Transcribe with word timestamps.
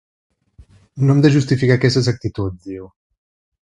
No 1.03 1.15
hem 1.15 1.21
de 1.27 1.33
justificar 1.37 1.79
aquestes 1.79 2.13
actituds, 2.17 2.69
diu. 2.73 2.93